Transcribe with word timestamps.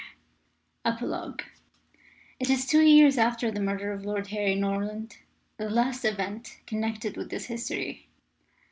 EPILOGUE 0.83 1.43
IT 2.39 2.49
is 2.49 2.65
two 2.65 2.81
years 2.81 3.19
after 3.19 3.51
the 3.51 3.59
murder 3.61 3.91
of 3.93 4.03
Lord 4.03 4.29
Harry 4.29 4.55
Norland, 4.55 5.19
the 5.57 5.69
last 5.69 6.03
event 6.03 6.57
connected 6.65 7.15
with 7.17 7.29
this 7.29 7.45
history. 7.45 8.07